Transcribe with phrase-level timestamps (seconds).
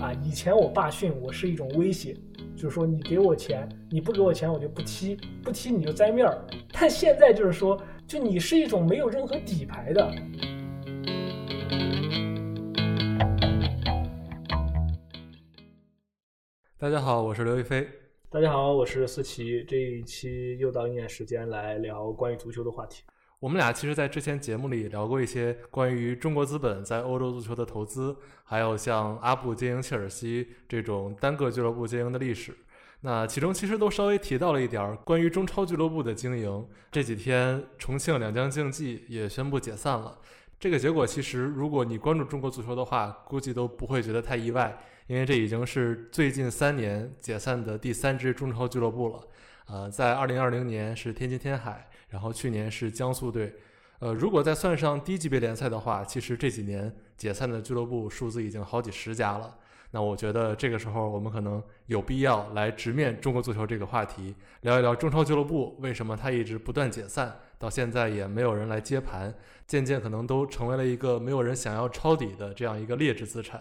[0.00, 2.16] 啊，以前我爸训我是一种威胁，
[2.56, 6.42] 就是说你给我钱，你不给我钱我就不踢，不踢你就栽面儿。
[6.72, 10.10] 但现在就是说，就你是一种没有任何底牌的。
[16.78, 17.86] 大家好，我是刘亦菲。
[18.30, 19.62] 大家好，我是思琪。
[19.64, 23.02] 这一期又到一年时间来聊关于足球的话题。
[23.40, 32.54] 我们俩其实，在之前节目里聊过一些关于中国资本在欧洲足球的投资，还有像阿布经营切尔西这种单个俱乐部经营的历史。
[33.00, 36.68] 那其中其实都稍微提到了一点关于中超俱乐部的经营。
[36.92, 40.18] 这几天，重庆两江竞技也宣布解散了。
[40.58, 49.22] 这个结果其实，如果你关注中国足球的话，估计都不会觉得太意外，因为这已经是最近三年解散的第三支中超俱乐部了。
[49.64, 51.86] 呃，在二零二零年是天津天海。
[52.10, 53.54] 然后去年是江苏队，
[54.00, 59.56] 呃，如果再算上低级别联赛的话，其实这几年解散的俱乐部数字已经好几十家了。
[59.92, 69.34] 那我觉得这个时候我们可能有必要来直面中国足球这个话题，聊一聊中超俱乐部为什么它一直不断解散，到现在也没有人来接盘，
[69.66, 73.60] 渐渐可能都成为了一个没有人想要抄底的这样一个劣质资产。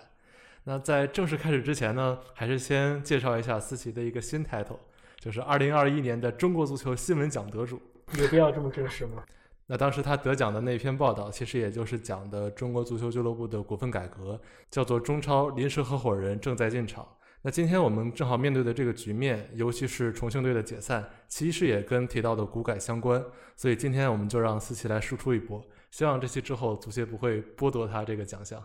[0.65, 4.77] 那在正式开始之前呢，还是先介绍一下思琪的一个新 title，
[5.19, 7.81] 就是二零二一年的中国足球新闻奖得主。
[8.17, 9.23] 有必要这么真实吗？
[9.67, 14.39] 那当时他得奖的那篇报道，其实也就是讲的中国足球俱乐部的股份改革，
[14.71, 17.07] 叫做中超临时合伙人正在进场。
[17.43, 23.23] 那今天我们正好面对的这个局面，尤其是重庆队的解散，其实也跟提到的股改相关。
[23.55, 28.61] 所以今天我们就让思琪来输出一波，希望这期之后足协不会剥夺他这个奖项。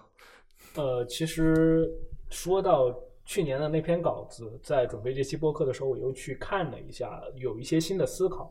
[0.76, 1.88] 呃，其实
[2.30, 2.92] 说到
[3.26, 8.50] 去年的那篇稿子，在准备这期播客的时候，我又去看了一下，有一些新的思考。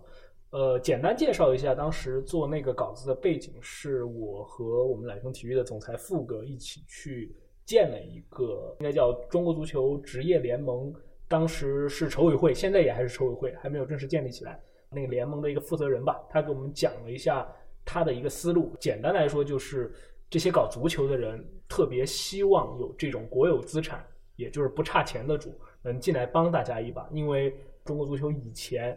[0.53, 10.93] 呃，简单介绍一下，当时做那个稿子的背景是我和我们揽雄体育的总裁富哥一起去建了一个，应该叫中国足球职业联盟。
[11.27, 14.61] 当时是筹委会，现在也还是筹委会，还没有正式建立起来。
[14.91, 17.51] 那个联盟的一个负责人吧，他给我们讲了一下
[17.83, 18.75] 他的一个思路。
[18.79, 19.91] 简单来说，就是
[20.29, 24.05] 这些搞足球的人特别希望有这种国有资产，
[24.35, 25.51] 也就是不差钱的主
[25.81, 28.95] 能进来帮大家一把，因为中国足球以前。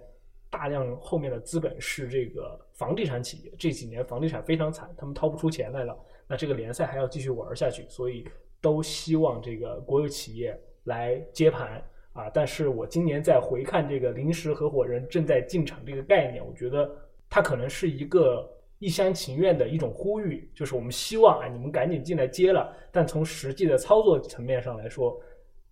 [0.57, 5.95] 大量后面的资本是这个房地产企业，这几年房地产非常惨，他们掏不出钱来了。
[6.27, 8.27] 那这个联赛还要继续玩下去，所以
[8.59, 11.85] 都希望这个国有企业来接盘
[12.15, 12.31] 啊。
[12.31, 16.91] 但是我今年在回看这个临时合伙人正在进场这个概念，我觉得
[17.29, 22.75] 它可能是一个一厢情愿的一种呼吁，就是我们希望啊你们赶紧进来接了。
[22.91, 25.21] 但从实际的操作层面上来说，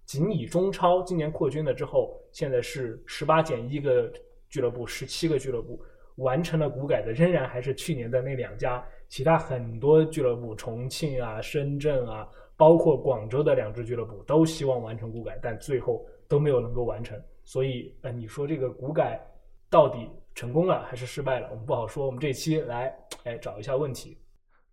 [0.04, 4.12] 仅以中超今年扩军了之后，现在是十八减一个。
[4.54, 5.82] 俱乐部十七个俱乐部
[6.18, 12.24] 完成了股改的，仍然还是去年的那两家，其他很多俱乐部，重庆啊、深圳啊，
[12.56, 17.20] 包括广州的两支俱乐部都希望完成股改，但最后都没有能够完成。
[17.42, 19.20] 所以，呃，你说这个股改
[19.68, 21.48] 到底成功了还是失败了？
[21.50, 22.06] 我们不好说。
[22.06, 24.16] 我们这期来，哎，找一下问题。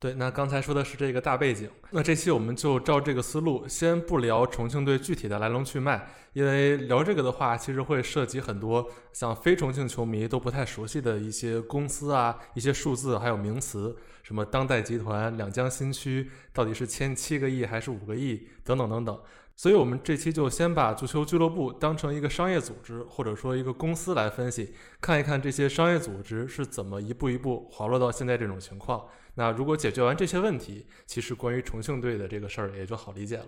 [0.01, 19.19] 对，那刚才说的是这个大背景，那这期我们就照这个思路，先不聊重庆队具体的来龙去脉，因为聊这个的话，其实会涉及很多像非重庆球迷都不太熟悉的一些公司啊、一些数字还有名词，什么当代集团、两江新区到底是签七个亿还是五个亿等等等等，
[19.61, 29.05] 所以我们这期就先把足球俱乐部当成一个商业组织或者说一个公司来分析，看一看这些商业组织是怎么一步一步滑落到现在这种情况。
[29.35, 33.45] 那如果解决完这些问题，其实关于重庆队的这个事儿也就好理解了。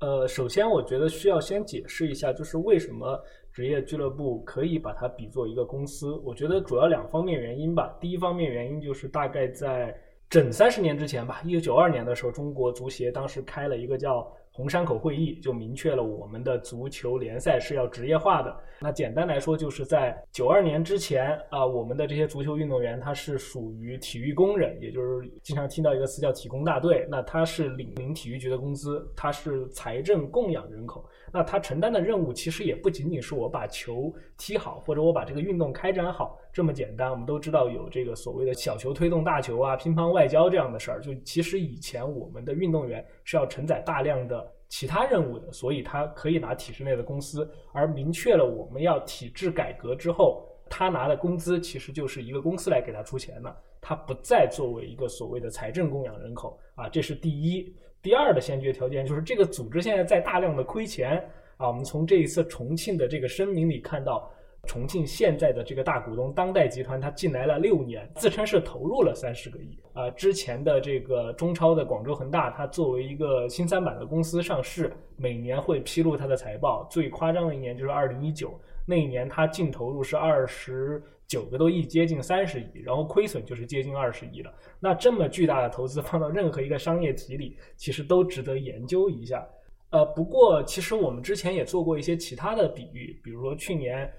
[0.00, 3.16] 呃，首先我觉得需要先解释一下，就是为什么
[3.52, 6.10] 职业俱乐部可以把它比作一个公司。
[6.24, 7.96] 我觉得主要两方面原因吧。
[8.00, 9.96] 第一方面原因就是大概在
[10.28, 14.28] 整三十年之前吧，一九九二年的时候，中国足协当时开了一个叫。
[14.56, 18.56] 红山口会议就明确了我们的足球联赛是要职业化的。
[18.80, 27.04] 那简单来说，就是在九二年之前啊，我们的这些足球运动员他是属于体育工人，也就是经常听到一个词叫体工大队。
[27.10, 31.04] 那他是领领体育局的工资，他是财政供养人口。
[31.36, 37.10] 那他承担的任务其实也不仅仅是我把球踢好，或者我把这个运动开展好这么简单。
[37.10, 41.00] 我们都知道有这个所谓的小球推动大球啊，乒乓外交这样的事儿。
[41.00, 47.50] 就其实以前我们的运动员是要承载大量的其他任务的，所以他可以拿体制内的公司。
[47.72, 57.74] 而明确了我们要体制改革之后，他拿的工资其实就是一个公司来给他出钱的，他不再作为一个所谓的财政供养人口啊，这是第一。
[58.04, 61.16] 第二的先决条件就是这个组织现在在大量的亏钱
[61.56, 61.68] 啊！
[61.68, 64.30] 我们从这一次重庆的这个声明里看到，
[64.66, 70.10] 重庆现在的这个大股东当代集团，它进来了六年，自称是投入了三十个亿啊。
[70.10, 76.86] 之前的这个中超的广州恒大，它作为一个新三板的公司上市，每年会披露它的财报。
[76.90, 78.52] 最夸张的一年就是二零一九，
[78.86, 84.52] 那一年它净投入是二十九个多亿，接近三十亿，然后亏损就是接近二十亿了。
[84.80, 89.46] 那这么巨大的投资放到任何一个商业体里，其实都值得研究一下。
[89.90, 94.10] 呃，不过其实我们之前也做过一些其他的比喻，比如说去年。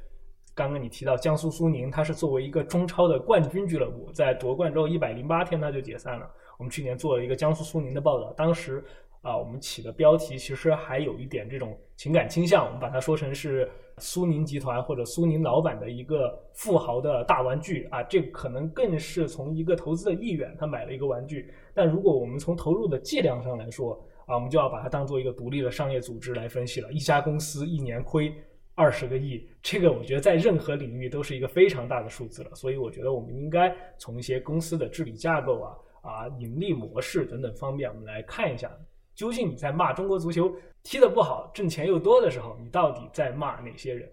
[0.58, 6.32] 刚刚你提到江苏苏宁，它是作为一个中超的冠军俱乐部，在夺冠之后一百零八天它就解散了。
[6.58, 8.82] 我们去年做了一个江苏苏宁的报道，当时
[9.26, 13.68] 啊，我们起的标题其实还有一点这种情感倾向，我们把它说成是
[13.98, 21.52] 苏宁集团或者苏宁老板的一个富豪的大玩具啊，这可能更是从一个投资的意愿，他买了一个玩具。
[21.74, 26.92] 但如果我们从投入的计量上来说啊，我们就要把它当做一个独立的商业组织来分析了。
[26.94, 28.32] 一家公司一年亏。
[28.78, 38.70] 二十个亿，这个我觉得在任何领域都是一个非常大的数字了，所以我觉得我们应该从一些公司的治理架构啊、啊盈利模式等等方面，我们来看一下，
[39.16, 40.54] 究竟你在骂中国足球
[40.84, 44.08] 踢得不好、挣钱又多的时候，你到底在骂哪些人？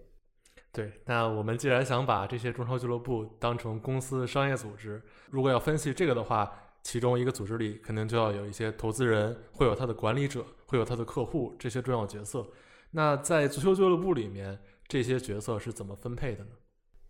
[0.71, 6.51] 对，那我们既然想把这些中超俱乐部当成公司商业组织，如果要分析这个的话，
[6.81, 12.47] 其中一个组织里肯定就要有一些投资人，会有他的管理者，会有他的客户这些重要角色。
[12.89, 16.51] 那在足球俱乐部里面，这些角色是怎么分配的呢？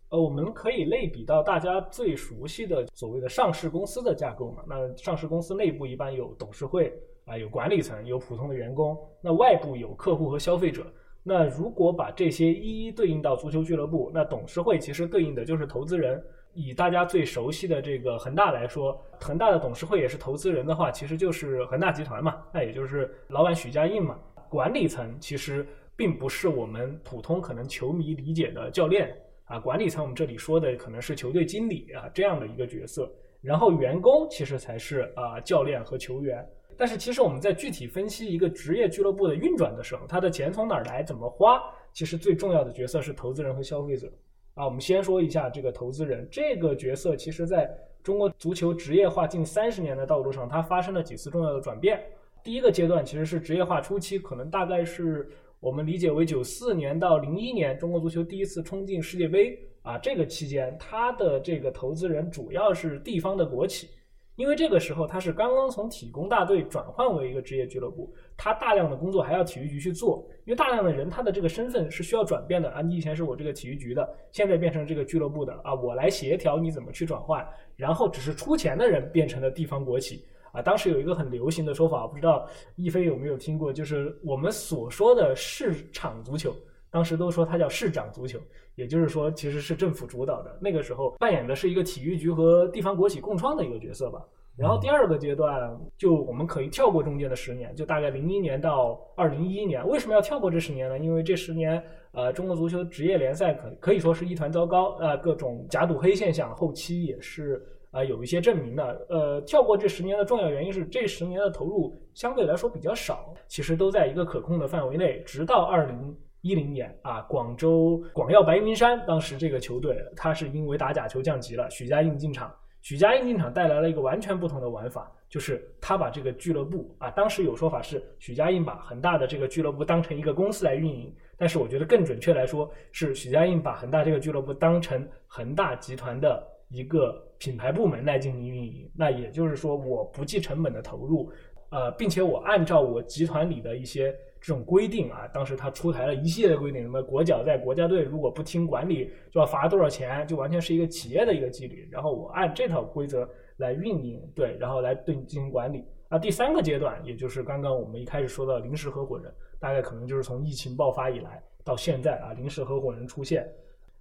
[0.09, 4.63] 呃，我们可以类比到大家最熟悉的所谓的上市公司的架构嘛。
[4.67, 6.93] 那上市公司内部一般有董事会
[7.25, 8.97] 啊，有管理层，有普通的员工。
[9.21, 10.85] 那外部有客户和消费者。
[11.23, 16.21] 那如果把这些一一对应到足球俱乐部，那董事会其实对应的就是投资人。
[16.53, 22.43] 以大家最熟悉的这个恒大来说，恒大的董事会也是投资人的话，其实就是恒大集团嘛。
[22.53, 24.19] 那也就是老板许家印嘛。
[24.49, 25.65] 管理层其实
[25.95, 29.15] 并不是我们普通可能球迷理解的教练
[29.45, 33.11] 啊，管理层我们这里说的可能是球队经理啊这样的一个角色，
[33.41, 36.45] 然后员工其实才是啊教练和球员。
[36.77, 41.61] 但是其实我们在具体分析一个职业俱乐部的运转的时候，他的钱从哪儿来，怎么花，
[41.93, 44.11] 其实最重要的角色是投资人和消费者
[44.55, 44.65] 啊。
[44.65, 47.69] 我们先说一下这个投资人这个角色，其实在
[48.01, 52.01] 中国足球职业化近三十年的道路上，它发生了几次重要的转变。
[52.43, 55.29] 第一个阶段其实是职业化初期，可能大概是
[55.61, 63.87] 我们理解为九四年到零一年，中国足球第一次冲进世界杯啊，这个期间，它的这个投资人主要是地方的国企，
[64.35, 80.25] 因为这个时候他是刚刚从体工大队转换为一个职业俱乐部，他大量的工作还要体育局去做，因为大量的人他的这个身份是需要转变的啊，你以前是我这个体育局的，现在变成这个俱乐部的啊，我来协调你怎么去转换，然后只是出钱的人变成了地方国企。
[80.51, 86.55] 啊，当时有一个很流行的说法，不知道一飞有没有听过，就是我们所说的市场足球，
[86.91, 88.39] 当时都说它叫市长足球，
[88.75, 90.57] 也就是说其实是政府主导的。
[90.61, 94.23] 那个时候扮演的是一个体育局和地方国企共创的一个角色吧。
[94.55, 99.87] 然后第二个阶段，就我们可以跳过中间的十年，就大概零一年到二零一一年。
[99.87, 100.99] 为什么要跳过这十年呢？
[100.99, 107.65] 因为这十年，呃，中国足球职业联赛可可以说是一团糟糕，呃，各种假赌黑现象，后期也是。
[107.93, 115.21] 啊，有一些证明的，呃，跳过这十年的重要原因是这十年的投入相对来说比较少，其实都在一个可控的范围内。
[115.23, 136.47] 直到二零一零年啊，广州广药白云山当时这个球队，他是因为打假球降级了，许家印进场，许家印进场带来了一个完全不同的玩法，就是他把这个俱乐部啊，当时有说法是许家印把恒大的这个俱乐部当成一个公司来运营，但是我觉得更准确来说是许家印把恒大这个俱乐部当成恒大集团的。
[136.69, 141.31] 一个品牌部门来进行运营，那也就是说，我不计成本的投入，
[141.69, 144.11] 呃，并且我按照我集团里的一些
[144.43, 155.85] 这种规定啊，当时他出台了一系列规定，什么国脚在国家队如果不听管理就要罚多少钱，就完全是一个企业的一个纪律，然后我按这套规则来运营，对，然后来对你进行管理。
[156.09, 163.49] 啊，第三个阶段，也就是刚刚我们一开始说的临时合伙人，大概可能就是从疫情爆发以来到现在啊，临时合伙人出现。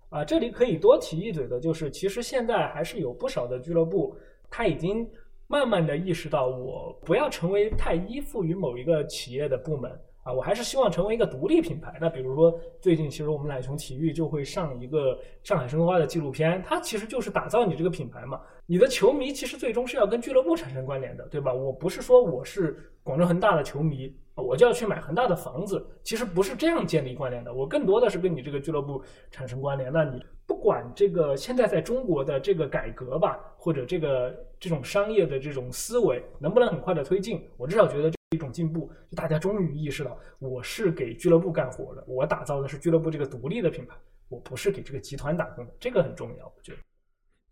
[0.08, 4.16] 啊，这里可以多提一嘴的，就是其实现在还是有不少的俱乐部，
[4.50, 5.08] 他已经
[5.46, 9.88] 慢慢的意识到，我不要成为太依附于某一个企业的部门
[10.22, 11.96] 啊，我还是希望成为一个独立品牌。
[12.00, 18.40] 那比如说，最近其实我们奶熊体育就会上一个上海申花的纪录片，它其实就是打造你这个品牌嘛。
[18.66, 21.52] 你的球迷其实最终是要跟俱乐部产生关联的，对吧？
[21.52, 24.14] 我不是说我是广州恒大的球迷。
[24.34, 27.52] 我就要去买恒大的房子，其实不是这样建立关联的。
[27.52, 29.92] 我更多的是跟你这个俱乐部产生关联。
[29.92, 38.90] 那你不管这个现在在中国的这个改革吧，或者这个这种商业的这种思维能不能很快的推进，我至少觉得一种进步。
[39.08, 43.94] 就大家终于意识到，我是给俱乐部干活的，我打造的是俱乐部这个独立的品牌。
[44.28, 46.78] 我不是给这个集团打工的，这个很重要，我觉得。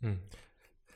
[0.03, 0.19] 嗯，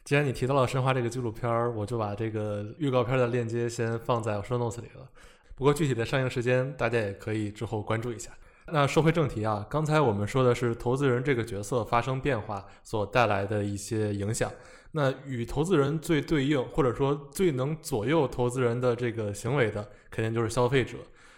[0.02, 5.06] 既然你提到了申花这个纪录片儿，我就把这个预告片的链接先放在 show notes 里了。
[5.54, 8.32] 不过具体的上映时间，大家也可以之后关注一下。
[8.72, 14.50] 那说回正题啊，刚才我们说的是投资人这个角色发生变化所带来的一些影响。
[14.92, 20.96] 那与投资人最对应，或者说最能左右投资人的这个行为的，肯定就是消费者。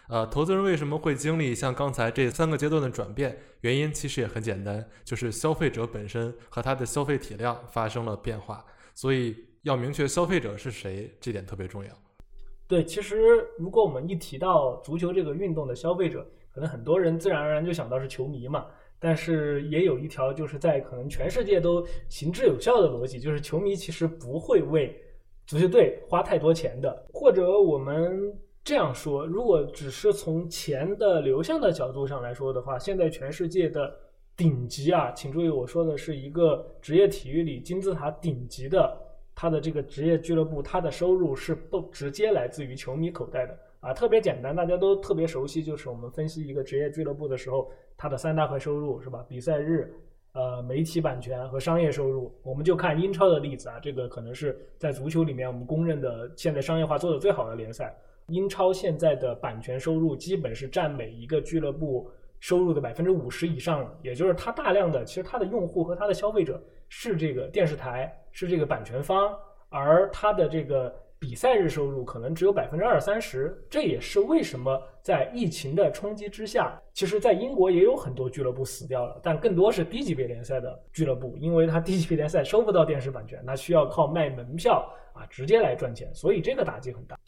[0.09, 3.37] 呃，投资人为什么会经历像刚才这三个阶段的转变？
[3.63, 8.65] 原因其实也很简单，就是消费者本身和他的消费体量发生了变化。
[8.95, 11.91] 所以要明确消费者是谁，这点特别重要。
[12.69, 16.25] 对，其实如果我们一提到足球这个运动的消费者，
[16.57, 18.65] 可能很多人自然而然就想到是球迷嘛，
[18.99, 24.99] 但是也有一条就是在可能全世界都行之有效的逻辑，就是球迷其实不会为
[25.47, 27.07] 足球队花太多钱的。
[27.13, 28.35] 或者我们
[28.65, 33.95] 这样说，如果只是从钱的流向的角度上来说的话，现在全世界的
[34.35, 38.99] 顶级啊，请注意我说的是一个职业体育里金字塔顶级的，
[39.35, 43.55] 它的这个职业俱乐部，它的收入是不直接来自于球迷口袋的。
[43.87, 49.25] 啊，特别简单，大家都特别熟悉，就是我们分析一个职业俱乐部的时候，它的三大块收入是吧？
[49.29, 49.89] 比赛日、
[50.33, 52.35] 呃，媒体版权和商业收入。
[52.43, 57.97] 我们就看英超的例子啊，这个可能是在足球里面我们公认的现在商业化做的最好的联赛。
[58.27, 69.33] 英超现在的版权收入基本是占每一个俱乐部收入的百分之五十以上了，也就是它大量的其实它的用户和它的消费者是这个电视台，是这个版权方，
[69.69, 70.93] 而它的这个。
[71.27, 87.19] 比赛日收入可能只有百分之二三十，这也是为什么在疫情的冲击之下，其实，在英国也有很多俱乐部死掉了，但更多是低级别联赛的俱乐部，因为它低级别联赛收不到电视版权，那需要靠卖门票啊直接来赚钱，所以这个打击很大。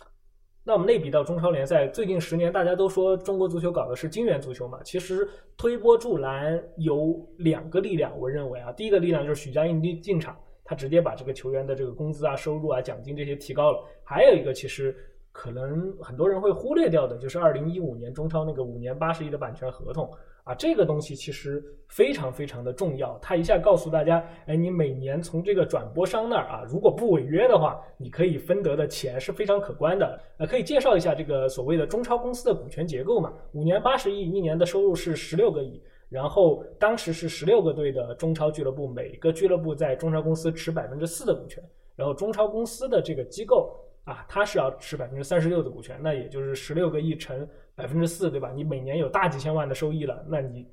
[0.62, 10.38] 那我们类比到中超联赛，最近十年大家都说中国足球搞的是金元足球嘛，其实推波助澜有两个力量，我认为啊，第一个力量就是许家印进进场。
[10.68, 13.82] 他直接把这个球员的这个工资啊、收入啊、奖金这些提高了。
[14.04, 14.94] 还有一个，其实
[15.32, 20.12] 可能很多人会忽略掉的，就是二零一五年中超那个五年八十亿的版权合同
[20.44, 23.18] 啊，这个东西其实非常非常的重要。
[23.22, 30.20] 他一下告诉大家，哎，你每年从这个转播商那儿啊，如果不违约的话，你可以分得的钱是非常可观的。
[30.36, 33.32] 呃，可以介绍一下这个所谓的中超公司的股权结构嘛？
[33.52, 35.82] 五年八十亿，一年的收入是十六个亿。
[36.08, 41.62] 然后当时是十六个队的中超俱乐部，每个俱乐部在中超公司持百分之四的股权。
[41.94, 43.74] 然后中超公司的这个机构
[44.04, 48.52] 啊，它是要持百分之三十六的股权，那也就是十六个亿乘百分之四，对吧？
[48.54, 50.66] 你每年有大几千万的收益了，那你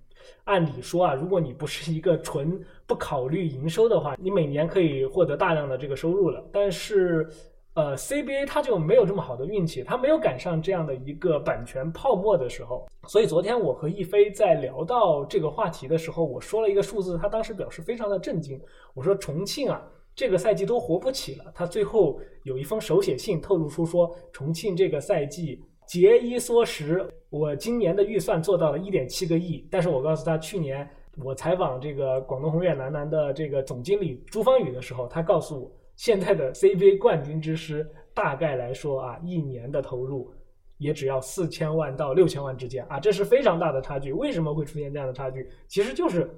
[0.45, 6.43] 按理说啊，如果你不是一个纯不考虑营收的话，你每年可以获得大量的这个收入了。
[6.51, 7.27] 但是。
[7.75, 12.88] 呃，CBA 它就没有这么好的运气，它没有赶上这样的一个版权泡沫的时候。
[13.05, 18.58] 所以昨天我和易飞在聊到这个话题的时候，我说了一个数字，他当时表示非常的震惊。
[18.94, 21.51] 我说重庆啊，这个赛季都活不起了。
[21.53, 29.67] 他最后有一封手写信透露出说，重庆这个赛季节衣缩食，我今年的预算做到了一点七个亿。
[29.70, 30.89] 但是我告诉他，去年
[31.22, 35.70] 我采访这个广东宏远男篮的这个总经理朱芳雨的时候，他告诉我。
[35.95, 40.33] 现在的 CBA 冠军之师，大概来说啊，一年的投入
[40.77, 44.11] 也只要四千万到六千万之间啊，这是非常大的差距。
[44.11, 45.49] 为什么会出现这样的差距？
[45.67, 46.29] 其实就是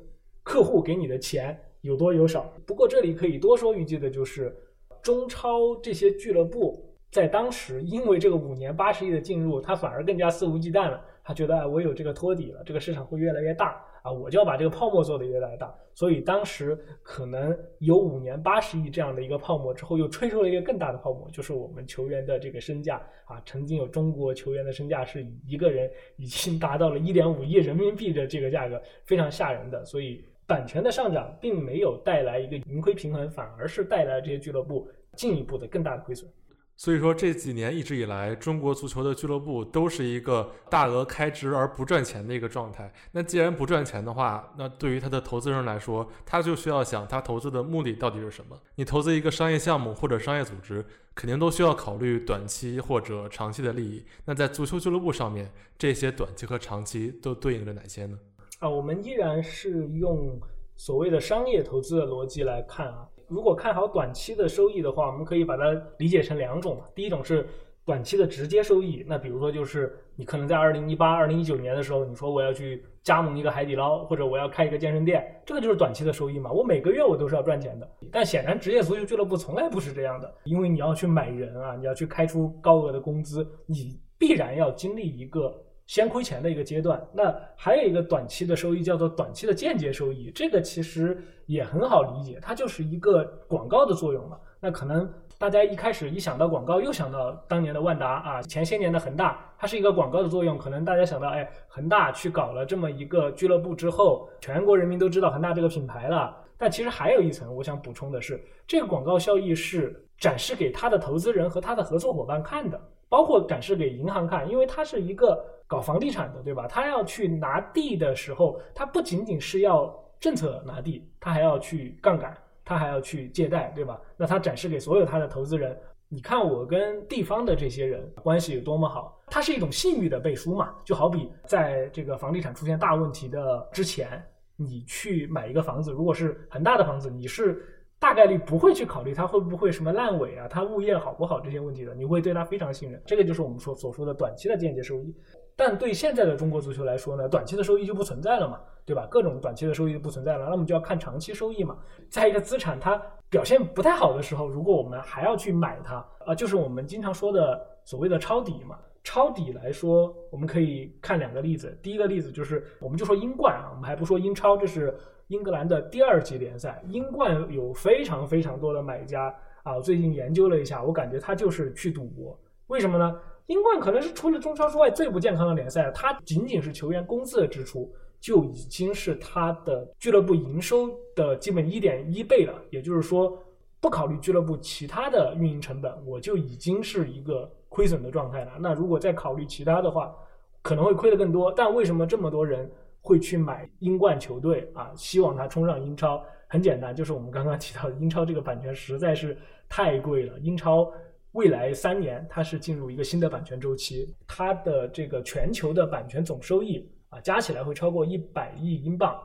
[0.43, 2.53] 客户给你的钱有多有少。
[2.65, 4.55] 不过这里可以多说一句的就是，
[5.01, 11.03] 中超这些俱乐部在当时因为这个五年八十亿的进入，他反而更加肆无忌惮了。
[11.23, 13.83] 他觉得啊，我有这个托底了，这个市场会越来越大。
[14.07, 29.83] 啊，我就要把这个泡沫做得越来越大，所以当时可能有五年八十亿这样的一个泡沫之后，又吹出了一个更大的泡沫，就是我们球员的这个身价啊，曾经有中国球员的身价是一个人已经达到了一点五亿人民币的这个价格，非常吓人的。
[29.83, 36.29] 所以版权的上涨并没有带来一个盈亏平衡，反而是带来这些俱乐部进一步的更大的亏损。
[36.77, 42.93] 所以说这几年一直以来，中国足球的俱乐部都是一个大额开支而不赚钱的一个状态。
[43.13, 48.55] 那既然不赚钱的话，那对于他的投资人来说，他就需要想他投资的目的到底是什么？
[48.75, 54.05] 你投资一个商业项目或者商业组织，肯定都需要考虑短期或者长期的利益。
[54.25, 58.19] 那在足球俱乐部上面，这些短期和长期都对应着哪些呢？
[58.59, 60.39] 啊，我们依然是用
[60.75, 63.07] 所谓的商业投资的逻辑来看啊。
[63.27, 66.85] 如果看好短期的收益的话，我们可以把它理解成两种嘛。
[66.95, 67.45] 第一种是
[67.85, 76.51] 短期的直接收益，那比如说就是你可能在二零一八、二零一九年的时候，你说我要去加盟一个海底捞，或者我要开一个健身店，这个就是短期的收益嘛。
[76.51, 77.89] 我每个月我都是要赚钱的。
[78.11, 85.53] 但显然职业足球俱乐部从来不是这样的，因为你要去买人啊，你要去开出高额的工资，你必然要经历一个
[85.87, 87.01] 先亏钱的一个阶段。
[87.11, 91.17] 那还有一个短期的收益叫做短期的间接收益，这个其实
[91.47, 94.37] 也很好理解，它就是一个广告的作用嘛。
[94.59, 100.57] 那可能大家一开始一想到广告，又想到当年的万达啊，前些年的恒大，它是一个广告的作用。
[100.57, 106.35] 可能大家想到，哎，恒大去搞了这么一个俱乐部之后，全国人民都知道恒大这个品牌了。
[106.57, 116.65] 但其实还有一层，我想补充的是，这个广告效益是展示给他的投资人和他的合作伙伴看的，包括展示给银行看，因为它是一个搞房地产的，对吧？
[116.67, 124.01] 他要去拿地的时候，他不仅仅是要政策拿地，他还要去杠杆，他还要去借贷，对吧？
[124.15, 134.23] 那他展示给所有他的投资人，你看我跟地方的这些人关系有多么好，它是一种信誉的背书嘛，就好比在这个房地产出现大问题的之前。
[134.59, 137.63] 你去买一个房子，如果是很大的房子，你是
[137.99, 142.99] 大概率不会去考虑它会不会什么烂尾啊，它物业好不好这些问题的，你会对它非常信任。
[143.05, 145.15] 这个就是我们说所说的短期的间接收益。
[145.57, 149.07] 但对现在的中国足球来说呢，短期的收益就不存在了嘛，对吧？
[149.09, 151.75] 各种短期的收益就不存在了，那我们就要看长期收益嘛。
[152.07, 152.95] 在一个资产它
[153.27, 158.77] 表现不太好的时候，如果我们还要去买它，啊，就是我们经常说的所谓的抄底嘛。
[159.03, 161.75] 抄底来说，我们可以看两个例子。
[161.81, 164.93] 第一个例子就是，我们就说英冠啊，我们还不说英超，这是
[165.27, 166.83] 英格兰的第二级联赛。
[166.89, 169.33] 英冠有非常非常多的买家
[169.63, 172.37] 啊，我最近研究了一下，我感觉他就是去赌博。
[172.67, 173.17] 为什么呢？
[173.47, 182.53] 英冠可能是除了中超之外最不健康的联赛，它仅仅是球员工资的支出就已经是它的俱乐部营收的基本一点一倍了。
[182.69, 183.37] 也就是说，
[183.81, 187.51] 不考虑俱乐部其他的运营成本，我就已经是一个。
[187.69, 190.15] 亏损的状态了，那如果再考虑其他的话，
[190.63, 191.51] 可能会亏得更多。
[191.51, 192.67] 但为什么这么多人
[193.01, 194.89] 会去买英冠球队啊？
[194.95, 196.23] 希望他冲上英超？
[196.47, 199.37] 很简单，就是我们刚刚提到的，英超这个版权实在是
[199.67, 200.39] 太贵了。
[200.39, 200.89] 英超
[201.33, 209.17] 未来三年它是进入一个新的版权周期，它的这个全球的版权总收益啊，加起来会超过一百亿英镑。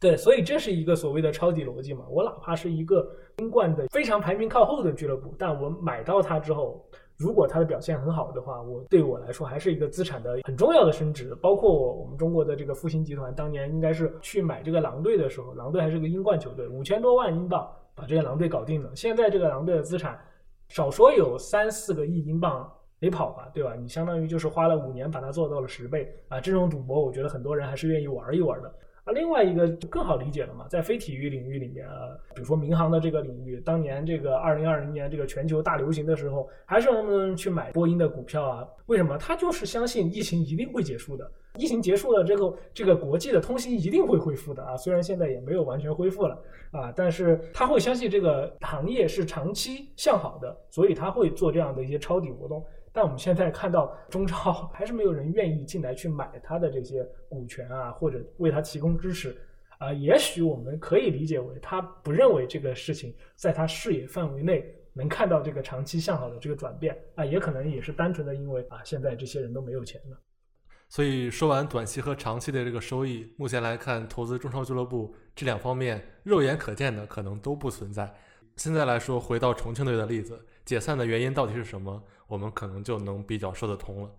[0.00, 2.04] 对，所以这是一个所谓的抄底逻辑嘛。
[2.10, 3.08] 我哪怕是一个
[3.38, 6.84] 英冠的非常排名靠后的俱乐部，但我买到它之后。
[7.16, 11.32] 如果它的表现很好的话，我对我来说还是一个资产的很重要的升值。
[11.36, 18.90] 包括我们中国的这个复兴集团，当年应该是去买这个狼队的时候，狼队还是个英冠球队，五千多万英镑把这个狼队搞定了。
[18.96, 20.18] 现在这个狼队的资产，
[20.68, 23.74] 少说有三四个亿英镑得跑吧，对吧？
[23.74, 26.40] 你相当于就是花了五年把它做到了十倍啊！
[26.40, 28.74] 这种赌博，我觉得很多人还是愿意玩一玩的。
[29.04, 38.66] 啊，另外一个就更好理解了嘛，在非体育领域里面啊，比如说民航的这个领域，当年这个二零二零年这个全球大流行的时候，还是能不能去买波音的股票啊？
[38.86, 39.18] 为什么？
[39.18, 44.74] 他就是相信疫情一定会结束的，疫情结束了之后，这个国际的通信一定会恢复的啊。
[44.76, 46.38] 虽然现在也没有完全恢复了
[46.70, 52.64] 啊，但是他会相信这个行业是长期向好的，所以他会做这样的一些抄底活动。
[52.94, 59.36] 但我们现在看到中超 还是没有人愿意进来去买他的这些股权啊，或者为他提供支持
[59.78, 59.92] 啊。
[59.92, 70.16] 也许我们可以理解为他不认为这个事情在他视野范围内能看到这个长期向好的这个转变啊，也可能也是单纯的因为啊，现在这些人都没有钱了。
[70.88, 78.14] 所以说完短期和长期的这个收益，目前来看，投资中超俱乐部这两方面肉眼可见的可能都不存在。
[78.56, 82.02] 现在来说，回到重庆队的例子，解散的原因到底是什么？
[82.26, 84.10] 我们可能就能比较说得通了。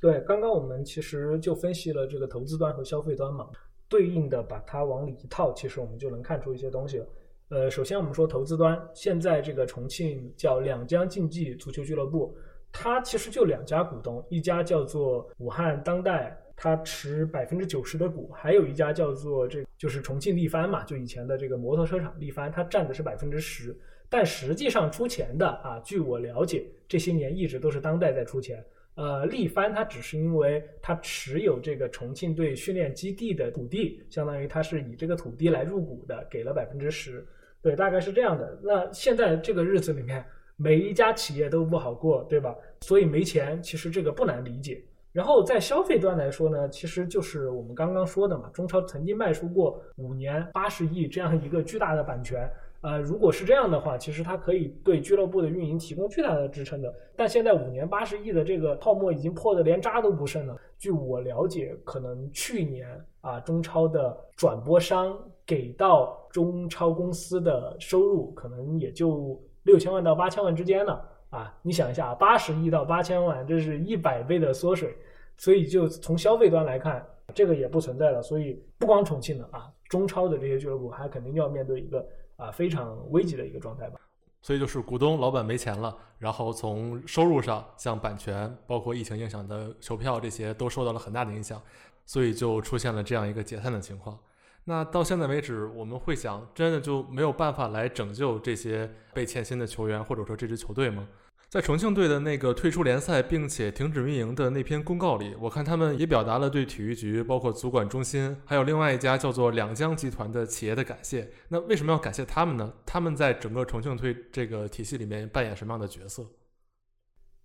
[0.00, 3.48] 对，刚刚我们其实就分析了这个投资端和消费端嘛，
[3.88, 7.06] 对应的把它往里一套，其实我们就能看出一些东西了。
[7.50, 12.36] 呃，首先我们说投资端，现在这个重庆叫两江竞技足球俱乐部，
[12.72, 23.76] 它其实就两家股东，一家叫做武汉当代，他持百分之九十的股，还有一家叫做这就是重庆力帆嘛，就以前的这个摩托车厂力帆，它占的是百分之十。
[24.08, 28.64] 但实际上出钱的啊，据我了解，这些年一直都是当代在出钱。
[28.94, 37.26] 呃，力帆它只是因为它持有这个重庆队训练基地的土地，相当于它是以这个土地来入股的，给了百分之十。
[37.60, 38.56] 对，大概是这样的。
[38.62, 42.54] 那现在这个日子里面，每一家企业都不好过，对吧？
[42.82, 44.80] 所以没钱，其实这个不难理解。
[45.12, 52.50] 然后在消费端来说呢，其实就是我们刚刚说的嘛，中超曾经卖出过五年八十亿这样一个巨大的版权。
[52.80, 56.92] 呃，如果是这样的话，其实它可以对俱乐部的运营提供巨大的支撑的。
[57.14, 60.56] 但现在五年八十亿的这个泡沫已经破得连渣都不剩了。
[60.78, 62.88] 据我了解，可能去年
[63.20, 71.52] 啊，中超的转播商给到中超公司的收入可能也就六千万到八千万之间了啊。
[71.62, 74.96] 你想一下，八十亿到八千万，这是一百倍的缩水。
[75.36, 78.22] 所以就从消费端来看，这个也不存在了。
[78.22, 82.06] 所以不光重庆的啊，中超的这些俱乐部还肯定要面对一个。
[82.36, 84.00] 啊，非常危急的一个状态吧。
[84.40, 91.62] 所以就是股东老板没钱了，然后从收入上，像版权，包括疫情影响的售票这些，都受到了很大的影响，
[92.04, 94.18] 所以就出现了这样一个解散的情况。
[94.64, 101.06] 那到现在为止，我们会想，真的就没有办法来拯救这些被欠薪的球员，或者说这支球队吗？
[101.52, 111.30] 在重庆队的那个退出联赛并且停止运营的那篇公告里，我看他们也表达了对体育局、包括足管中心，还有另外一家叫做两江集团的企业的感谢。
[111.50, 112.72] 那为什么要感谢他们呢？
[112.86, 116.24] 他们在整个重庆队这个体系里面扮演什么样的角色？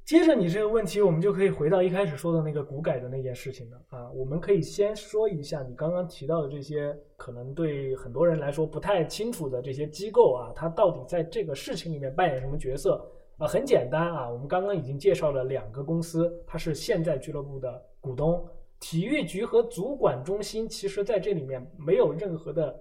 [0.06, 4.10] 接着你这个问题，我们就可以回到一开始说的那个股改的那件事情了啊。
[4.12, 13.06] 我们可以先说一下你刚刚提到的这些可能对很多人来说不太清楚的这些机构啊，它到底在这个事情里面扮演什么角色？
[13.38, 18.44] 啊，很简单啊，我们刚刚已经介绍了两个公司，它是现在俱乐部的股东，
[18.80, 22.76] 体育局和足管中心，其实在这里面没有任何的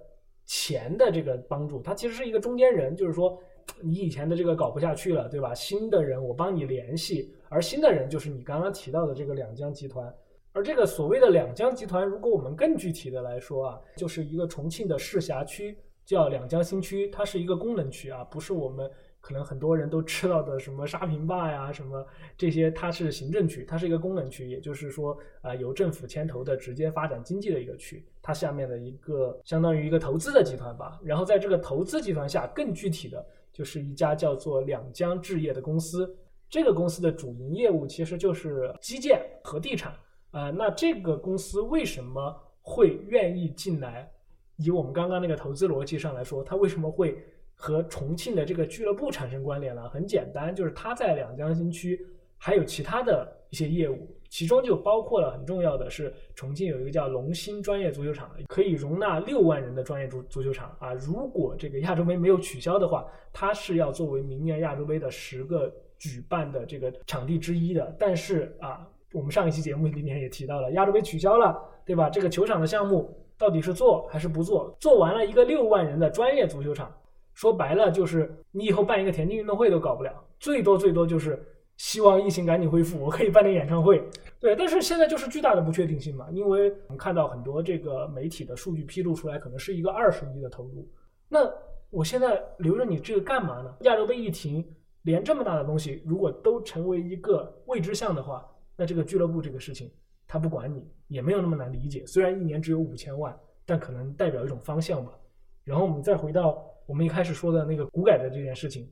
[0.47, 3.39] 钱的这个帮助，它其实是一个中间人，就是说
[3.81, 5.53] 你以前的这个搞不下去了，对吧？
[5.53, 10.11] 新的人我帮你联系，而新的人就是你刚刚提到的这个两江集团，
[10.53, 18.89] 而这个所谓的两江集团，如果我们更具体的来说啊，就是一个重庆的市辖区，叫两江新区，它是一个功能区啊，不是我们。
[19.19, 22.05] 可能很多人都知道的什么沙坪坝呀，什么
[22.37, 30.97] 这些，它是行政区，它是一个功能区，也就是说，啊，由政府牵头的直接发展经济的一个区，它下面的一个相当于一个投资的集团吧。
[31.03, 36.15] 然后在这个投资集团下，更具体的就是一家叫做两江置业的公司，
[36.49, 39.93] 这个公司的主营业务其实就是基建和地产。
[40.31, 44.09] 啊，那这个公司为什么会愿意进来？
[44.57, 47.17] 以我们刚刚那个投资逻辑上来说，它为什么会？
[47.57, 51.99] 和重庆的这个俱乐部产生关联了，很简单，就是他在两江新区
[52.37, 60.93] 还有其他的一些业务，其中就包括了很重要的是，重庆有一个叫龙兴专业足球场，可以容纳六万人的专业足足球场啊。
[60.93, 67.95] 如果这个亚洲杯没有取消的话，它是要作为明年亚洲杯的十个举办的这个场地之一的。
[67.97, 72.07] 但是啊，我们上一期节目里面也提到了，亚洲杯取消了，对吧？
[72.07, 74.75] 这个球场的项目到底是做还是不做？
[74.79, 76.93] 做完了一个六万人的专业足球场。
[77.37, 81.39] 说白了就是你以后办一个田径运动会都搞不了，最多最多就是
[81.77, 84.03] 希望疫情赶紧恢复，我可以办点演唱会。
[84.39, 90.89] 对，但是现在就是巨大的不确定性嘛，因为我们看到很多这个媒体的数据披露出来，可能是一个二十亿的投入。
[91.29, 91.47] 那
[91.91, 93.71] 我现在留着你这个干嘛呢？
[93.81, 94.67] 亚洲杯一停，
[95.03, 98.43] 连这么大的东西如果都成为一个未知项的话，
[98.75, 99.91] 那这个俱乐部这个事情
[100.27, 102.03] 他不管你也没有那么难理解。
[102.07, 105.11] 虽然一年只有五千万，但可能代表一种方向吧。
[105.63, 106.65] 然后我们再回到。
[106.87, 108.89] 我们一开始说的那个股改的这件事情，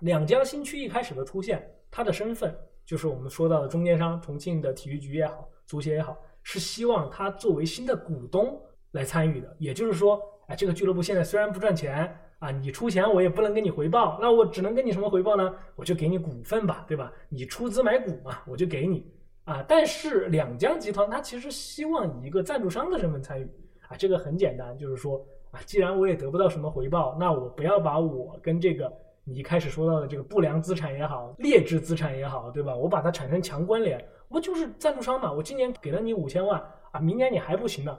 [0.00, 8.62] 两江新区一开始的出现，它的身份就是我们说到的中间商，重庆的体育局也好，足协也好，是希望它作为新的股东
[8.92, 9.56] 来参与的。
[9.58, 15.52] 也就是说，哎，这个俱乐部现在虽然不赚钱啊，你出钱我也不能给你回报，那我只能给你什么回报呢？
[15.74, 17.12] 我就给你股份吧，对吧？
[17.28, 19.12] 你出资买股嘛，我就给你
[19.42, 19.64] 啊。
[19.66, 23.50] 但是两江集团它其实希望以一个赞助商的身份参与
[23.88, 25.60] 啊，这个很简单，就是说啊。
[25.64, 28.92] 既然我也得不到什么回报，那我不要把我跟这个
[29.24, 32.74] 你一开始说到的这个不良资产也好、劣质资产也好，对吧？
[32.74, 35.32] 我把它产生强关联，我就是赞助商嘛。
[35.32, 37.98] 我今年给了你五千万啊，明年你还不行呢，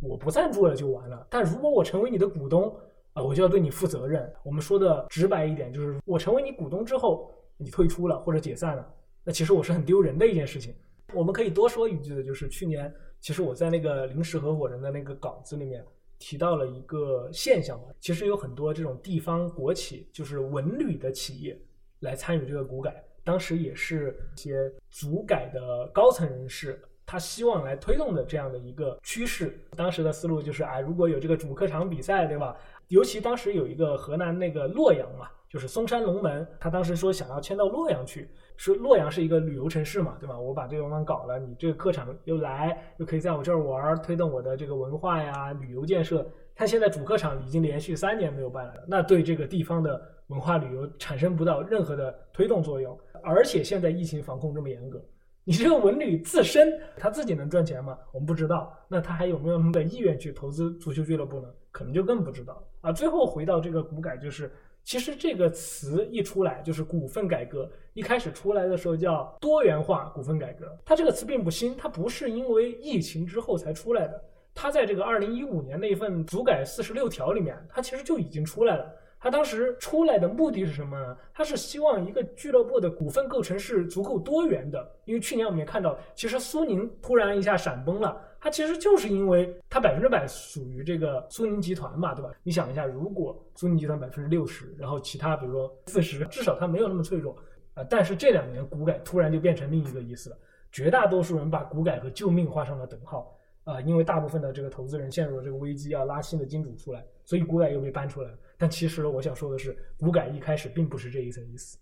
[0.00, 1.26] 我不赞助了就完了。
[1.30, 2.74] 但如果我成为你的股东
[3.12, 4.32] 啊，我就要对你负责任。
[4.44, 10.74] 我们说的直白一点，就是我成为你股东之后，你退出了或者解散了，那其实我是很丢人的一件事情。
[11.14, 15.84] 我们可以多说一句的，就是去年其实我在那个临时合伙人的那个稿子里面。
[16.22, 21.58] 提到了一个现象吧，其实有很多这种地方国企，就是文旅的企业
[22.00, 23.02] 来参与这个股改。
[23.24, 29.58] 当时也是一些足改的高层人士，他希望来推动的这样的一个趋势。
[29.74, 32.54] 当时的思路就是，哎，如果有这个主客场比赛，对吧？
[32.88, 38.28] 尤其当时有一个河南那个洛阳嘛，就是嵩山龙门，他当时说想要迁到洛阳去。
[38.62, 40.38] 是洛阳是一个旅游城市嘛，对吧？
[40.38, 46.30] 我把这个地方搞了，你这个客场又来，又可以在我这儿玩，推动我的这个文化呀、旅游建设。
[46.54, 52.94] 他现在主客场已经连续三年没有办了，那对这个地方的文化旅游产生不到任何的推动作用。
[53.22, 55.02] 而且现在疫情防控这么严格，
[55.42, 57.96] 你这个文旅自身他自己能赚钱吗？
[58.12, 58.76] 我们不知道。
[58.88, 61.48] 那他还有没有那么的意愿去投资足球俱乐部呢？
[61.72, 62.92] 可能就更不知道啊。
[62.92, 64.52] 最后回到这个股改，就是。
[64.84, 70.66] 其实这个词一出来就是股份改革，一开始出来的时候叫多元化股份改革。
[70.84, 74.22] 它这个词并不新，它不是因为疫情之后才出来的，
[74.54, 78.92] 它在这个二零一五年那份组改四十六条里面，它其实就已经出来了。
[79.22, 81.14] 他当时出来的目的是什么呢？
[81.34, 84.90] 他是希望一个俱乐部的股份构成是足够多元的。
[85.04, 92.30] 因为去年我们也看到，其实苏宁突然一下闪崩了，它其实就是因为它百分之百属于这个苏宁集团嘛，对吧？
[92.42, 97.36] 你想一下，如果苏宁集团百分之六十，然后其他比如说四十，至少它没有那么脆弱
[97.74, 97.84] 啊。
[97.90, 100.38] 但是这两年股改突然就变成另一个意思了，
[100.72, 103.36] 绝大多数人把股改和救命画上了等号。
[103.64, 108.38] 啊，因为大部分的这个投资人陷入了这个危机，要拉新的金主出来，所以股改又被搬出来了。
[108.56, 111.78] 但其实我想说的是，股改一开始并不是这一层意思。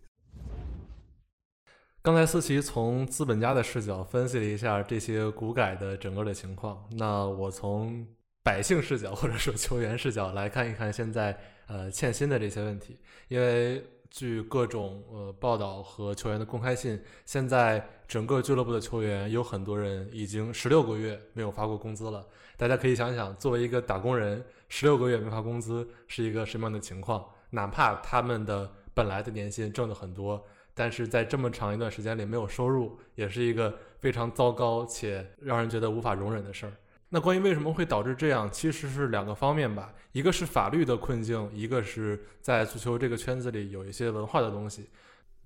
[2.09, 8.07] 刚才思琪从资本家的视角分析了一下这些股改的整个的情况，那我从
[8.43, 13.85] 百姓视角或者说球员视角来看一看现在呃欠薪的这些问题，因为。
[14.11, 22.27] 据各种呃报道和球员的公开信，现在整个俱乐部的球员有很多人已经十六个月没有发过工资了。
[22.57, 27.23] 大家可以想想，作为一个打工人，十六个月没发工资是一个什么样的情况？
[27.51, 30.43] 哪怕他们的本来的年薪挣的很多，
[30.79, 36.73] 但是在这么长一段时间里没有收入，也是一个非常糟糕且让人觉得无法容忍的事儿。
[37.09, 44.89] 那关于为什么会导致这样，其实是两个方面吧，一个是法律的困境，一个是在足球这个圈子里有一些文化的东西。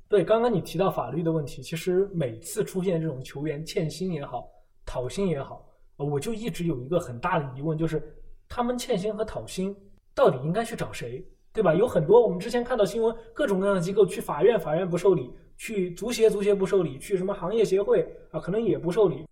[0.09, 4.47] 对，刚刚你提到法律的问题，其实每次出现这种球员欠薪也好，
[4.85, 5.67] 讨薪也好，
[5.97, 8.03] 我就一直有一个很大的疑问，就是
[8.49, 9.75] 他们欠薪和讨薪
[10.15, 11.75] 到底应该去找谁，对吧？
[11.75, 19.27] 有很多我们之前看到新闻，各种各样的机构去法院，法院不受理；去足协，足协不受理；去什么行业协会啊，可能也不受理。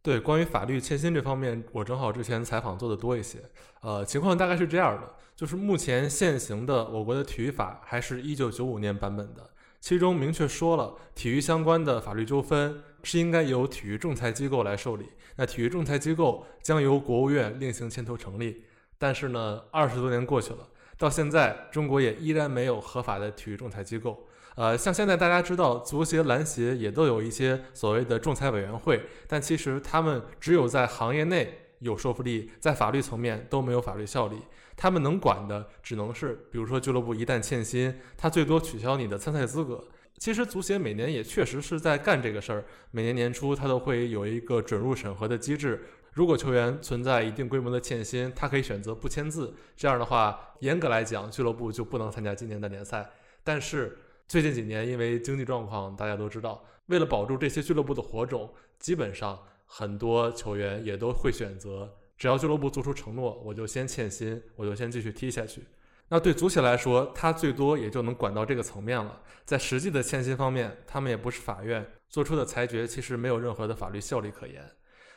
[0.00, 3.38] 对，关于法律欠薪这方面，我正好之前采访做的多一些。
[3.82, 9.50] 呃，情况大概是这样的，就是目前现行的我国的体育法还是一九九五年版本的，
[9.80, 15.04] 其中明确说了，体育相关的法律纠纷是应该由体育仲裁机构来受理。
[15.36, 18.64] 那体育仲裁机构将由国务院另行牵头成立。
[19.00, 24.26] 但是呢，二十多年过去了，到现在中国也依然没有合法的体育仲裁机构。
[24.56, 34.36] 呃，像现在大家知道，足协、篮协也都有一些所谓的仲裁委员会，但其实他们只有在行业内有说服力，在法律层面都没有法律效力。
[34.76, 39.84] 他们能管的只能是，比如说俱乐部一旦欠薪，他最多取消你的参赛资格。
[40.18, 45.84] 其实足协每年也确实是在干这个事儿，每年年初他都会有一个准入审核的机制。
[46.18, 49.54] 如果球员存在一定规模的欠薪，他可以选择不签字。
[49.76, 53.08] 这样的话，严格来讲，俱乐部就不能参加今年的联赛。
[53.44, 65.62] 但是最近几年，因为经济状况，大家都知道，为了保住这些俱乐部的火种，基本上很多球员也都会选择，只要俱乐部做出承诺，我就先欠薪，我就先继续踢下去。
[66.08, 69.22] 那对足协来说，他最多也就能管到这个层面了。
[69.44, 74.68] 在实际的欠薪方面，他们也不是法院做出的裁决，其实没有任何的法律效力可言。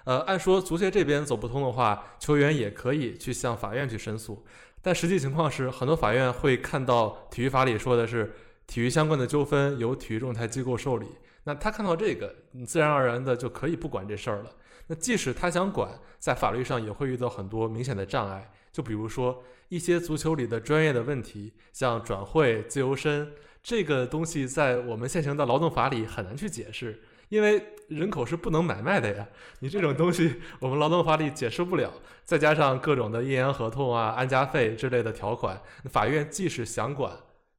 [0.05, 4.45] 呃，按说足协这边走不通的话，球员也可以去向法院去申诉，
[4.81, 8.33] 但实际情况是，很多法院会看到体育法里说的是。
[8.67, 11.05] 体育相关的纠纷由体育仲裁机构受理，
[11.43, 14.51] 那他看到这个，你自然而然的就可以不管这事儿了。
[14.87, 18.49] 那即使他想管，在法律上也会遇到很多明显的障碍。
[18.71, 29.25] 就比如说一些足球里的专业的问题，像转会、自由身这个东西，在我们现行的劳动法里很难去解释，因为人口是不能买卖的呀。
[29.59, 31.91] 你这种东西，我们劳动法里解释不了。
[32.25, 37.11] 再加上各种的阴阳合同啊、安家费之类的条款，法院即使想管。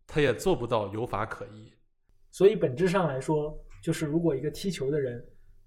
[0.07, 1.73] 他也做不到有法可依，
[2.31, 5.25] 所以本质上来说，就是如果一个踢球的人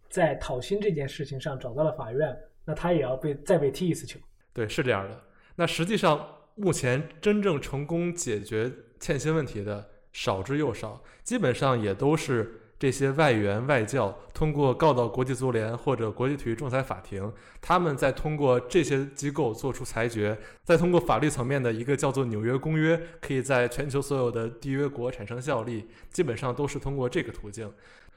[0.07, 4.19] 在讨薪这件事情上找到了法院，那他也要被再被踢一次球。
[4.53, 5.23] 对，是这样的。
[5.55, 12.61] 那实际上，目前真正成功解决欠薪问题的少之又少，基本上也都是。
[12.77, 27.71] 这些外援外教通过告到国际足联或者国际体育仲裁法庭，他们再通过这些机构做出裁决，再通过法律层面的一个叫做《纽约公约》，可以在全球所有的缔约国产生效力，基本上都是通过这个途径。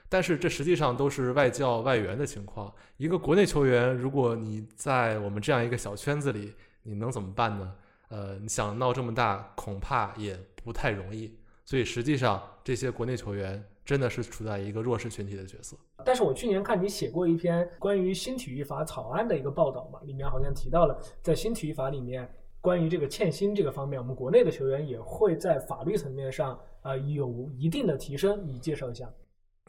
[0.09, 2.73] 但是这实际上都是外教外援的情况。
[2.97, 7.73] 一个国内球员，如果你在我们这样一个小圈子里，你能怎么办呢？
[8.09, 11.33] 呃，你想闹这么大，恐怕也不太容易。
[11.65, 13.65] 所以实际上，这些国内球员。
[13.89, 15.75] 真的是处在一个弱势群体的角色。
[16.05, 28.47] 但是我去年看你写过一篇关于新体育法草案的一个报道嘛，里面好像提到了，在新体育法里面，关于这个欠薪这个方面，我们国内的球员也会在法律层面上啊有一定的提升。
[28.47, 29.11] 你介绍一下。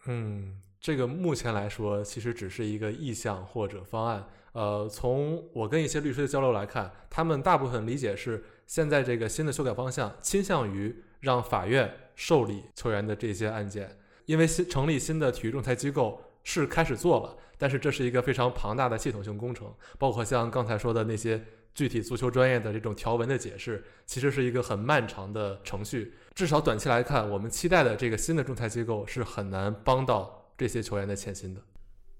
[0.08, 4.28] 嗯，这个目前来说，其实只是一个意向或者方案。
[4.52, 13.96] 呃，从我跟一些律师的交流来看，他们大部分理解是，现在这个新的修改方向倾向于让法院受理球员的这些案件。
[14.30, 26.14] 因为新成立新的体育仲裁机构是开始做了，但是这是一个非常庞大的系统性工程，包括像刚才说的那些具体足球专业的这种条文的解释，其实是一个很漫长的程序。
[26.36, 31.62] 至少短期来看，我们期待的这个新的仲裁机构是很难帮到这些球员的欠薪的。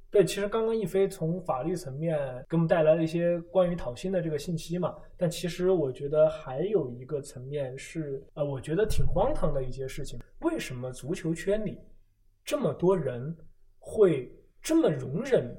[0.10, 2.18] 对，其实刚刚一飞从法律层面
[2.50, 10.20] 给我们带来了一些关于讨薪的这个信息嘛，但其实我觉得还有一个层面是，呃，我觉得挺荒唐的一些事情。
[10.40, 11.78] 为什么足球圈里
[12.50, 13.38] 这么多人
[13.78, 15.56] 会这么容忍，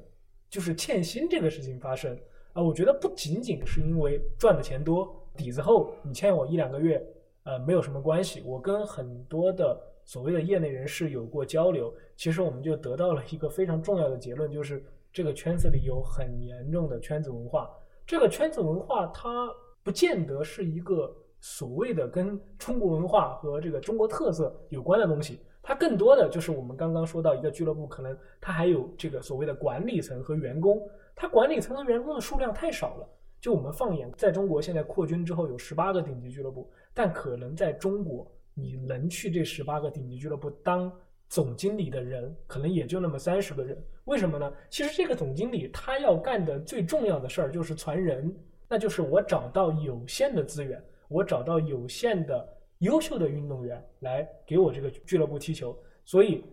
[0.48, 2.18] 就是欠薪这个事情发生？
[2.53, 7.00] 啊，我觉得不仅仅是因为赚的钱多，底子厚，你欠我一两个月，
[7.44, 8.42] 呃，没有什么关系。
[8.44, 9.81] 我跟很多的。
[10.03, 17.70] 所谓的业内人士有过交流，其实我们就得到了一个非常重要的结论，就是这个圈子里有很严重的圈子文化。
[18.05, 19.48] 这个圈子文化它
[19.85, 25.38] 不见得是一个所谓的跟中国文化和这个中国特色有关的东西，
[25.71, 30.83] 它更多的就是我们刚刚说到一个俱乐部，可能它还有这个所谓的管理层和员工，
[31.15, 33.09] 它管理层和员工的数量太少了。
[33.41, 38.29] 就我们放眼在中国现在扩军之后有十八个顶级俱乐部，但可能在中国。
[38.53, 40.93] 你能去这十八个顶级俱乐部当
[41.29, 43.81] 总经理的人，可能也就那么三十个人。
[44.07, 44.53] 为什么呢？
[44.71, 48.37] 其实这个总经理他要干的最重要的事儿就是传人，
[48.69, 52.45] 那就是我找到有限的资源，我找到有限的
[52.81, 55.75] 优秀的运动员来给我这个俱乐部踢球。
[56.05, 56.45] 所以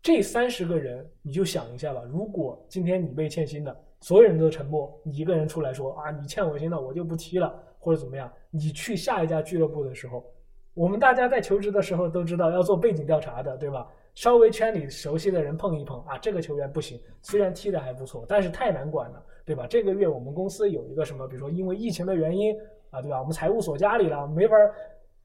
[0.00, 2.02] 这三十个人，你就想一下吧。
[2.08, 8.32] 如果今天你被欠薪的，所有人都沉默，你一个人出来说啊，你欠我薪的，我就不踢了，或者怎么样？
[8.50, 10.24] 你去下一家俱乐部的时候。
[10.72, 13.86] 我们大家在求职的时候都知道要做背景调查的，对吧？
[14.14, 19.66] 稍微圈里熟悉的人碰一碰啊，这个球员不行，虽然踢得还不错，但是太难管了，对吧？
[19.66, 22.56] 这个月我们公司有一个什么，比如说因为疫情的原因
[22.90, 23.18] 啊，对吧？
[23.18, 24.54] 我们财务锁家里了，没法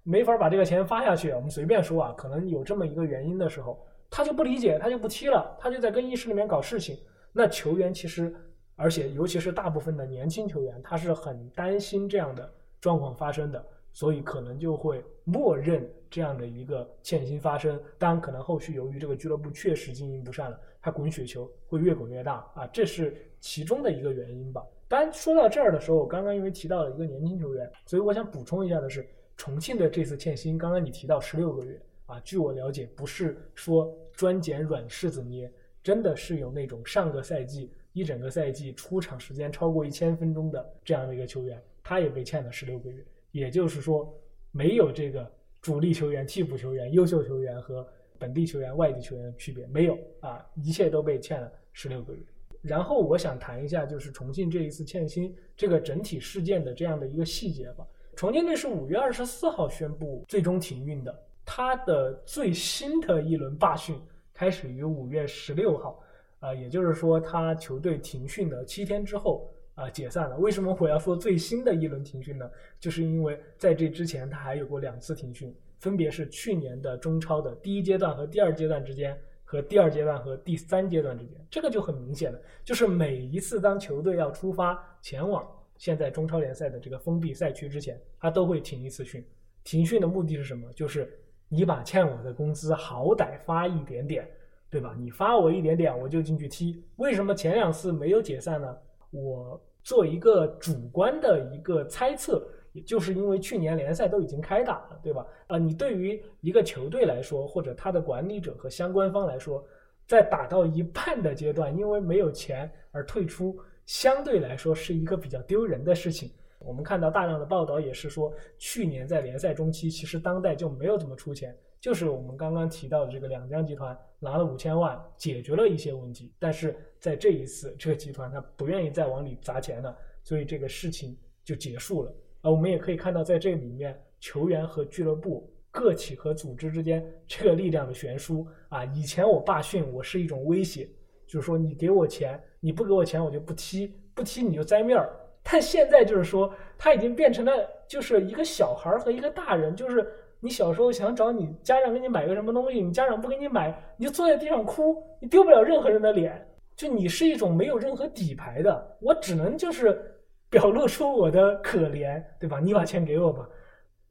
[0.06, 6.98] 没法把这个钱发下去，我们随便说啊，可能有这么一个原因的时候，他就不理解，他就不踢了，他就在更衣室里面搞事情。
[7.34, 8.34] 那球员其实，
[8.76, 13.66] 而且尤其是大部分的年轻球员，他是很担心这样的状况发生的。
[13.92, 24.62] 所以可能就会默认这样的一个欠薪发生，当然可能后续由于这个俱乐部确实经营不善了，他滚雪球会越滚越大啊，这是其中的一个原因吧。
[24.90, 35.52] 当然说到这儿的时候，我刚刚因为提到了一个年轻球员，所以我想补充一下的是，重庆的这次欠薪，刚刚你提到十六个月啊，据我了解，不是说专捡软柿子捏，
[35.84, 43.04] 真的是有那种上个赛季一整个赛季出场时间超过一千分钟的这样的一个球员，他也被欠了十六个月。
[43.32, 44.18] 也就是说，
[44.52, 45.30] 没有这个
[45.62, 47.86] 主力球员、替补球员、优秀球员和
[48.18, 52.22] 本地球员、外地球员的区别，没有啊，一切都被欠了十六个月。
[52.62, 57.86] 然后我想谈一下，就是重庆这一次欠薪这个整体事件的这样的一个细节吧。
[58.16, 64.00] 重庆队是五月二十四号宣布最终停运的，它的最新的一轮罢训
[64.34, 66.02] 开始于五月十六号，
[66.40, 69.52] 啊，也就是说，他球队停训的七天之后。
[69.76, 70.38] 啊，解散了。
[70.38, 72.50] 为什么我要说最新的一轮停训呢？
[72.80, 81.46] 就是因为在这之前，他还有过两次停训，分别是去年的中超的第一阶段和第二阶段之间，和第二阶段和第三阶段之间。
[81.52, 85.46] 这个就很明显了，就是每一次当球队要出发前往
[85.78, 89.26] 现在中超联赛的这个封闭赛区之前，他都会停一次训。
[89.64, 90.72] 停训的目的是什么？
[90.74, 91.12] 就是
[91.50, 94.28] 你把欠我的工资好歹发一点点，
[94.70, 94.96] 对吧？
[94.98, 96.84] 你发我一点点，我就进去踢。
[96.98, 98.78] 为什么前两次没有解散呢？
[99.12, 105.26] 我做一个主观的一个猜测，也就是因为去年联赛都已经开打了，对吧？
[105.48, 109.66] 啊，你对于一个球队来说，或者他的管理者和相关方来说，
[110.08, 116.32] 在打到一半的阶段，因为没有钱而退出，相对来说是一个比较丢人的事情。
[116.60, 121.56] 我们看到大量的报道也是说，去年在联赛中期，其实当代就没有怎么出钱。
[121.80, 132.12] 就是我们刚刚提到的这个两江集团拿了五千万，解决了一些问题，但是在这一次，这个集团他不愿意再往里砸钱了，所以这个事情就结束了。
[132.42, 138.84] 而我们也可以看到，在这里面，球员和俱乐部、个体和组织之间这个力量的悬殊啊。
[138.86, 140.90] 以前我罢训，我是一种威胁，
[141.28, 145.10] 就是说你给我钱，你不给我钱，我就不踢，不踢你就栽面儿。
[145.44, 147.52] 但现在就是说，他已经变成了
[147.88, 150.12] 就是一个小孩儿和一个大人，就是。
[150.42, 160.00] 你小时候想找你家长给你买个什么东西，你家长不给你买，你就坐在地上哭，你丢不了任何人的脸，就你是一种没有任何底牌的，我只能就是
[160.52, 162.60] 表露出我的可怜，对吧？
[162.60, 163.50] 你把钱给我吧。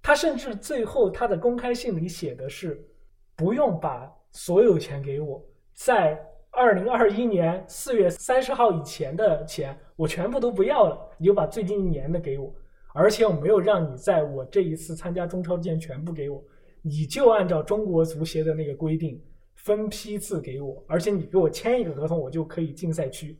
[0.02, 2.84] 他甚至最后他的公开信里写的是，
[3.36, 5.40] 不用把所有钱给我，
[5.72, 6.20] 在
[6.56, 12.54] 二零二一年四月三十号以前的钱我全部都不要了，你就把最近一年的给我。
[12.92, 16.40] 而且我没有让你在我这一次参加中超之前全部给我，
[16.80, 19.20] 你就按照中国足协的那个规定
[19.56, 23.36] 分批次给我，而且你给我签一个合同，我就可以进赛区。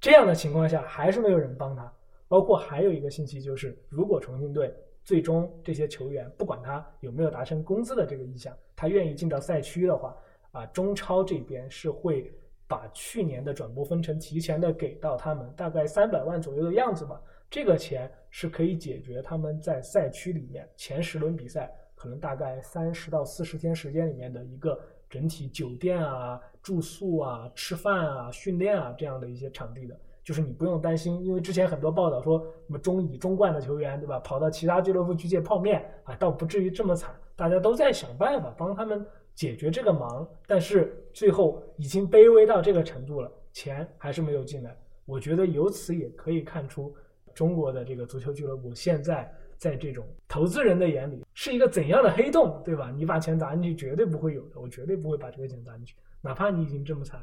[0.00, 1.92] 这样的情况下还是没有人帮他，
[2.26, 10.16] 包括还有一个信息就是，如果重庆队最终这些球员不管他有没有达成工资的这个意向，他愿意进到赛区的话，
[10.52, 12.32] 啊，中超这边是会
[12.68, 17.20] 把去年的转播分成提前的给到他们，大概三百万左右的样子吧。
[17.48, 39.06] 这个钱是可以解决他们在赛区里面前十轮比赛可能大概三十到四十天时间里面的一个整体酒店啊、住宿啊、吃饭啊、训练啊这样的一些场地的，就是你不用担心，因为之前很多报道说什么中乙、中冠的球员对吧，跑到其他俱乐部去借泡面啊，倒不至于这么惨，大家都在想办法帮他们
[39.36, 44.76] 解决这个忙，但是最后已经卑微到这个程度了，钱还是没有进来。
[45.04, 46.92] 我觉得由此也可以看出。
[47.34, 52.90] 中国的这个足球俱乐部现在在这种投资人的眼里是一个怎样的黑洞，对吧？
[52.90, 57.20] 你把钱砸进去绝对不会有的，我绝对不会把这个钱砸进去，哪怕你已经这么惨。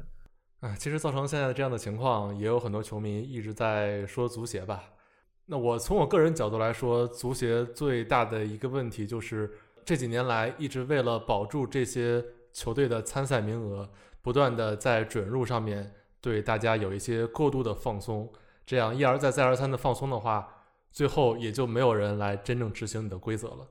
[0.60, 4.84] 啊，其实造成现在的这样的情况，也有很多球迷一直在说足协吧。
[5.46, 9.50] 那我从我个人角度来说，足协最大的一个问题就是
[9.84, 13.88] 这几年来一直为了保住这些球队的参赛名额，
[14.22, 18.32] 不断的在准入上面对大家有一些过度的放松。
[18.66, 20.48] 这样一而再、再而三的放松的话，
[20.90, 23.68] 最后也就没有人来真正执行你的规则了。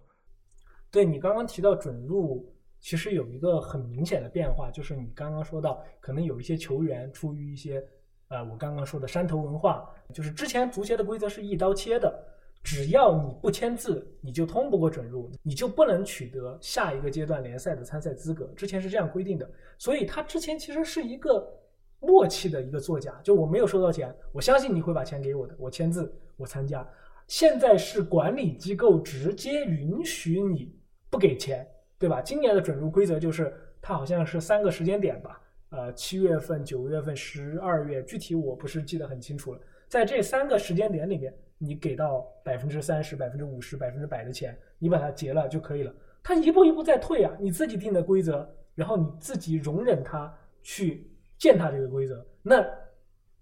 [0.92, 7.84] 对你刚刚提到准入，其实有一个很明显的变化，就是你刚刚说到，可能有一些球员出于一些，
[8.28, 12.24] 呃，我刚刚说的山头文化，就是之前足协的规则是一刀切的，
[12.64, 18.46] 只要你不签字，你就通不过准入，你就不能取得下一个阶段联赛的参赛资格。
[18.56, 19.48] 之前是这样规定的，
[19.78, 21.60] 所以他之前其实是一个。
[22.06, 26.86] 默契的一个作假，就我没有收到钱，我相信你会把钱给我的，我签字，我参加。
[27.30, 30.78] 现在是管理机构直接允许你
[31.10, 31.66] 不给钱，
[31.98, 32.22] 对吧？
[32.22, 39.60] 今年的准入规则就是，它好像是三个时间点吧，呃，七月份、九月份、十二月，具体我不是记得很清楚了。
[39.88, 41.34] 在这三个时间点里面，
[41.64, 45.94] 你给到百分之三十、百分之五十、百分之百的钱，你把它结了就可以了。
[46.22, 51.10] 他一步一步在退啊，你自己定的规则，然后你自己容忍他去。
[51.40, 52.66] 践踏这个规则，那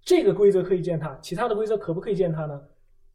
[0.01, 2.59] 这个规则可以践踏，其他的规则可不可以践踏呢？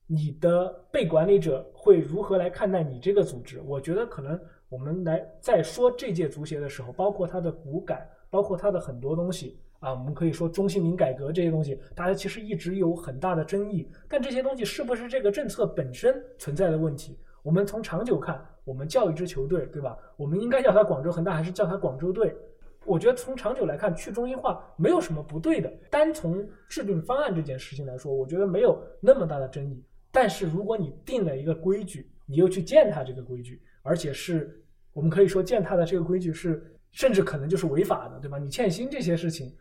[0.07, 3.61] 你的被管理者会如何来看待你这个组织？
[3.63, 4.39] 我觉得可能
[4.69, 13.89] 我们来在说这届足协的时候，包括它的骨感，包括它的很多东西啊，我们可以说中性名改革这些东西，大家其实一直有很大的争议。
[14.09, 17.17] 但这些东西是不是这个政策本身存在的问题？
[17.45, 19.97] 我们从长久看，我们叫一支球队，对吧？
[20.17, 22.37] 我们应该叫它广州恒大，还是叫它广州队？
[22.85, 25.73] 我觉得从长久来看，去中心化没有什么不对的。
[25.89, 29.81] 单从制定方案这件事情来说，我觉得没有那么大的争议。
[30.11, 34.61] 但是如果你定了一个规矩，你又去践踏这个规矩，而且是
[34.93, 36.61] 我们可以说践踏的这个规矩是，
[36.91, 38.37] 甚至可能就是违法的，对吧？
[38.37, 39.55] 你欠薪这些事情，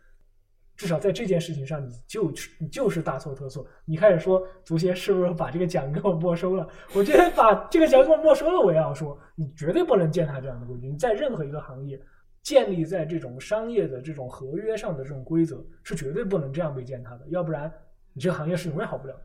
[0.76, 3.66] 至少在这件事情上，你就是你就是大错特错。
[3.84, 6.68] 你开始说足协是不是把这个奖给我没收了？
[6.94, 10.86] 我觉得把这个奖给我没收了，我也要说，你绝对不能践踏这样的规矩。
[10.88, 12.00] 你在任何一个行业。
[12.42, 17.68] 建立在这种商业的这种合约上的这种规则是绝对不能这样被践踏的，要不然
[18.12, 19.22] 你这个行业是永远好不了的。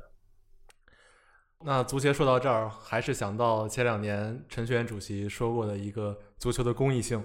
[1.63, 7.23] 那足协说到这儿，还是想到前两年陈学主席说过的一个足球的公益性。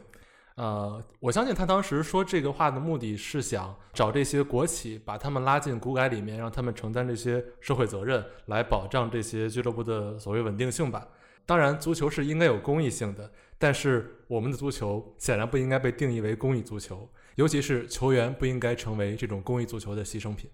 [0.57, 11.07] 呃，我相信他当时说这个话的目的是想找这些国企，把他们拉进股改里面，让他们承担这些社会责任，来保障这些俱乐部的所谓稳定性吧。
[11.45, 13.31] 当然，足球是应该有公益性的。
[13.59, 20.51] 但是我们的足球显然不应该被定义为公益足球，尤其是球员不应该成为这种公益足球的牺牲品。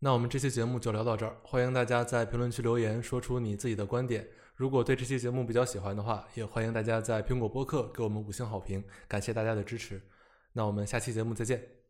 [0.00, 4.26] 那我们这期节目就聊到这儿，欢迎大家在评论区留言，说出你自己的观点。
[4.54, 10.00] 如果对这期节目比较喜欢的话，也欢迎大家在苹果播客给我们五星好评，感谢大家的支持。
[10.52, 11.81] 那我们下期节目再见。